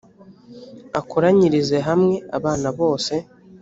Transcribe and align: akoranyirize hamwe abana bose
akoranyirize 0.99 1.77
hamwe 1.87 2.15
abana 2.37 2.69
bose 2.79 3.13